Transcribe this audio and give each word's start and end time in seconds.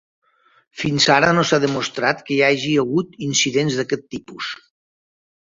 Fins 0.83 1.05
ara 1.15 1.29
no 1.39 1.43
s'ha 1.49 1.59
demostrat 1.65 2.25
que 2.29 2.35
hi 2.37 2.39
hagi 2.47 2.73
hagut 2.85 3.15
incidents 3.29 3.81
d'aquest 3.83 4.09
tipus. 4.17 4.53